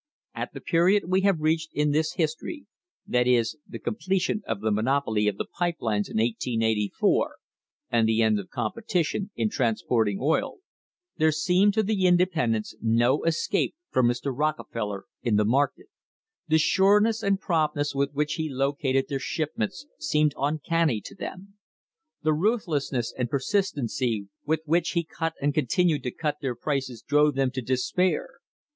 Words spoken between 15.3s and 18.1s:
the market. The sureness and promptness